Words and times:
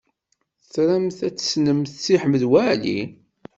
Tramt 0.73 1.19
ad 1.27 1.33
tessnemt 1.35 1.91
Si 2.03 2.15
Ḥmed 2.21 2.43
Waɛli? 2.51 2.99